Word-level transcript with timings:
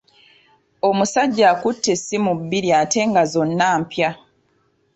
Omusajja 0.89 1.45
akutte 1.53 1.87
essimu 1.95 2.31
bbiri 2.39 2.69
ate 2.81 2.99
nga 3.09 3.23
zonna 3.33 3.67
mpya. 3.81 4.09